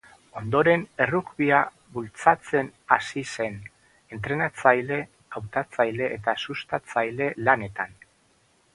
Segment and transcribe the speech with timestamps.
[0.39, 1.59] Ondoren errugbia
[1.97, 3.61] bultzatzen hasi zen,
[4.17, 5.01] entrenatzaile,
[5.39, 7.99] hautatzaile eta sustatzaile lanetan.